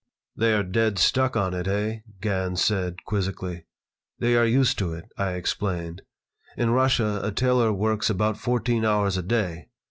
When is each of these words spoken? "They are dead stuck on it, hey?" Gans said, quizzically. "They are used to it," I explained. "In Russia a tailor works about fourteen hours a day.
"They 0.35 0.55
are 0.55 0.63
dead 0.63 0.97
stuck 0.97 1.37
on 1.37 1.53
it, 1.53 1.67
hey?" 1.67 2.01
Gans 2.21 2.63
said, 2.63 3.03
quizzically. 3.05 3.67
"They 4.17 4.35
are 4.35 4.47
used 4.47 4.79
to 4.79 4.93
it," 4.93 5.05
I 5.15 5.33
explained. 5.33 6.01
"In 6.57 6.71
Russia 6.71 7.19
a 7.21 7.31
tailor 7.31 7.71
works 7.71 8.09
about 8.09 8.39
fourteen 8.39 8.83
hours 8.83 9.15
a 9.15 9.21
day. 9.21 9.69